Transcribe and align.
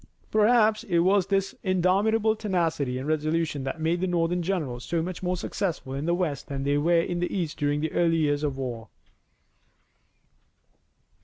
Perhaps 0.31 0.83
it 0.85 0.97
was 0.97 1.27
this 1.27 1.53
indomitable 1.61 2.35
tenacity 2.35 2.97
and 2.97 3.07
resolution 3.07 3.63
that 3.65 3.79
made 3.79 4.01
the 4.01 4.07
Northern 4.07 4.41
generals 4.41 4.83
so 4.83 4.99
much 5.03 5.21
more 5.21 5.37
successful 5.37 5.93
in 5.93 6.07
the 6.07 6.15
west 6.15 6.47
than 6.47 6.63
they 6.63 6.79
were 6.79 7.01
in 7.01 7.19
the 7.19 7.31
east 7.31 7.59
during 7.59 7.81
the 7.81 7.91
early 7.93 8.17
years 8.17 8.41
of 8.41 8.55
the 8.55 8.61
war. 8.61 8.89